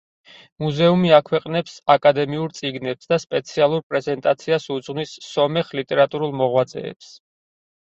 [0.61, 7.19] მუზეუმი აქვეყნებს აკადემიურ წიგნებს და სპეციალურ პრეზენტაციას უძღვნის სომეხ ლიტერატურულ მოღვაწეებს.